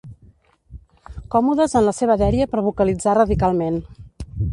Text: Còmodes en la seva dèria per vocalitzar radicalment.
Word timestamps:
Còmodes 1.35 1.75
en 1.81 1.85
la 1.87 1.93
seva 1.97 2.15
dèria 2.21 2.47
per 2.55 2.63
vocalitzar 2.69 3.15
radicalment. 3.19 3.79